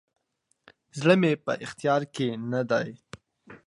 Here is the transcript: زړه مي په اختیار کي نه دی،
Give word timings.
زړه 0.99 1.15
مي 1.21 1.33
په 1.45 1.53
اختیار 1.65 2.01
کي 2.15 2.27
نه 2.51 2.61
دی، 2.69 2.89